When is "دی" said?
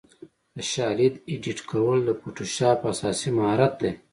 3.81-3.91